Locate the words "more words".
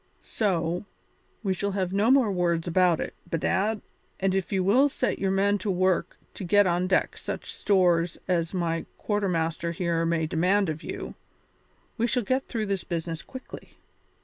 2.09-2.67